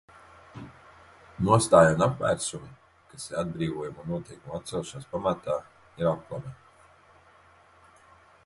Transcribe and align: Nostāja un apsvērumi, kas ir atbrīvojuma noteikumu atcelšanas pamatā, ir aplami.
Nostāja 1.49 1.91
un 1.97 2.01
apsvērumi, 2.05 2.71
kas 3.11 3.27
ir 3.33 3.37
atbrīvojuma 3.43 4.07
noteikumu 4.13 4.57
atcelšanas 4.61 5.07
pamatā, 5.15 5.59
ir 6.03 6.11
aplami. 6.17 6.59